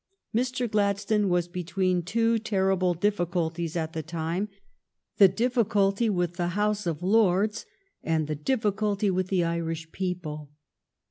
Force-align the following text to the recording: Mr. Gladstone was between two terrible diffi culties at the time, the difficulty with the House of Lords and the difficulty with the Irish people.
Mr. 0.33 0.67
Gladstone 0.67 1.29
was 1.29 1.47
between 1.47 2.01
two 2.01 2.39
terrible 2.39 2.95
diffi 2.95 3.27
culties 3.27 3.75
at 3.75 3.93
the 3.93 4.01
time, 4.01 4.49
the 5.17 5.27
difficulty 5.27 6.09
with 6.09 6.37
the 6.37 6.47
House 6.57 6.87
of 6.87 7.03
Lords 7.03 7.67
and 8.03 8.25
the 8.25 8.33
difficulty 8.33 9.11
with 9.11 9.27
the 9.27 9.43
Irish 9.43 9.91
people. 9.91 10.49